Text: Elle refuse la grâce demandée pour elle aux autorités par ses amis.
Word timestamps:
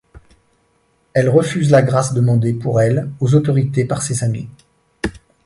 Elle 1.13 1.29
refuse 1.29 1.69
la 1.69 1.83
grâce 1.83 2.15
demandée 2.15 2.53
pour 2.53 2.81
elle 2.81 3.11
aux 3.19 3.35
autorités 3.35 3.85
par 3.85 4.01
ses 4.01 4.23
amis. 4.23 4.49